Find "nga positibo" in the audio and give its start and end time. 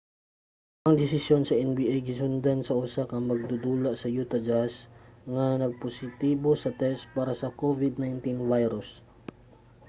5.33-6.49